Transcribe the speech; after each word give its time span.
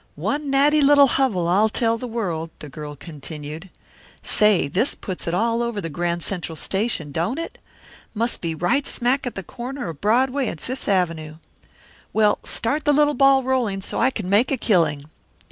"One 0.15 0.49
natty 0.49 0.81
little 0.81 1.05
hovel, 1.05 1.47
I'll 1.47 1.69
tell 1.69 1.99
the 1.99 2.07
world," 2.07 2.49
the 2.57 2.69
girl 2.69 2.95
continued. 2.95 3.69
"Say, 4.23 4.67
this 4.67 4.95
puts 4.95 5.27
it 5.27 5.35
all 5.35 5.61
over 5.61 5.79
the 5.79 5.91
Grand 5.91 6.23
Central 6.23 6.55
station, 6.55 7.11
don't 7.11 7.37
it? 7.37 7.59
Must 8.15 8.41
be 8.41 8.55
right 8.55 8.87
smack 8.87 9.27
at 9.27 9.35
the 9.35 9.43
corner 9.43 9.89
of 9.89 10.01
Broadway 10.01 10.47
and 10.47 10.59
Fifth 10.59 10.89
Avenue. 10.89 11.35
Well, 12.13 12.39
start 12.43 12.85
the 12.85 12.93
little 12.93 13.13
ball 13.13 13.43
rolling, 13.43 13.81
so 13.83 13.99
I 13.99 14.09
can 14.09 14.27
make 14.27 14.51
a 14.51 14.57
killing." 14.57 15.05